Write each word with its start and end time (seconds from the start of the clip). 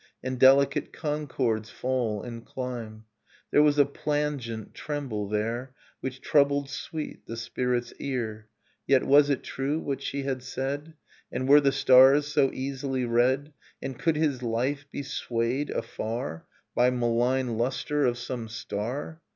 And 0.23 0.39
delicate 0.39 0.91
concords 0.91 1.69
fall 1.69 2.23
and 2.23 2.43
climb: 2.43 3.03
There 3.51 3.61
was 3.61 3.77
a 3.77 3.85
plangent 3.85 4.73
tremble 4.73 5.29
here 5.31 5.75
Which 5.99 6.21
troubled 6.21 6.71
sweet 6.71 7.27
the 7.27 7.37
spirit's 7.37 7.93
ear... 7.99 8.47
Yet 8.87 9.03
was 9.03 9.29
it 9.29 9.43
true, 9.43 9.77
what 9.79 10.01
she 10.01 10.23
had 10.23 10.41
said,— 10.41 10.95
And 11.31 11.47
were 11.47 11.61
the 11.61 11.71
stars 11.71 12.25
so 12.25 12.49
easily 12.51 13.05
read, 13.05 13.53
And 13.79 13.99
could 13.99 14.15
his 14.15 14.41
life 14.41 14.87
be 14.91 15.03
swayed 15.03 15.69
afar 15.69 16.47
By 16.73 16.89
malign 16.89 17.59
lustre 17.59 18.03
of 18.07 18.17
some 18.17 18.47
star? 18.49 19.21